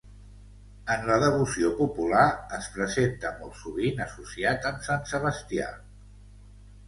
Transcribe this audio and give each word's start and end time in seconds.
En 0.93 1.03
la 1.09 1.17
devoció 1.23 1.67
popular 1.81 2.23
es 2.59 2.69
presenta 2.77 3.33
molt 3.41 3.59
sovint 3.59 4.01
associat 4.07 4.67
amb 4.73 4.83
Sant 4.87 5.07
Sebastià. 5.11 5.69